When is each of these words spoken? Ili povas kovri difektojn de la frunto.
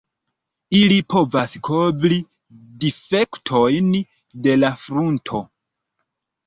Ili 0.77 0.95
povas 1.13 1.53
kovri 1.67 2.19
difektojn 2.85 3.95
de 4.49 4.59
la 4.65 4.75
frunto. 4.87 5.49